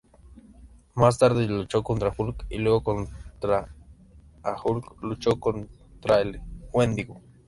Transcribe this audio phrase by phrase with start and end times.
[0.95, 3.69] Más tarde luchó contra Hulk, y luego, junto a
[4.63, 6.41] Hulk, luchó contra el
[6.73, 7.21] Wendigo.